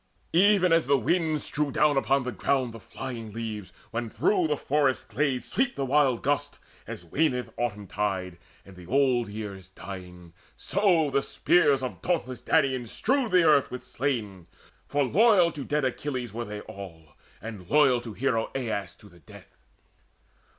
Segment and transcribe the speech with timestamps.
[0.33, 4.57] Even as the winds strew down upon the ground The flying leaves, when through the
[4.57, 9.67] forest glades Sweep the wild gusts, as waneth autumn tide, And the old year is
[9.67, 14.47] dying; so the spears Of dauntless Danaans strewed the earth with slain,
[14.87, 19.19] For loyal to dead Achilles were they all, And loyal to hero Aias to the
[19.19, 19.55] death.